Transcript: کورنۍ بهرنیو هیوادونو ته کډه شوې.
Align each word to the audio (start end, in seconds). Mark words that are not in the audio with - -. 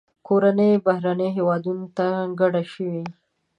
کورنۍ 0.27 0.71
بهرنیو 0.85 1.33
هیوادونو 1.37 1.85
ته 1.97 2.07
کډه 2.39 2.63
شوې. 2.73 3.01